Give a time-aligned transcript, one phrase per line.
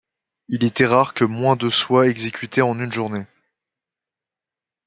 [0.47, 3.27] Il était rare que moins de soient exécutées en une journée.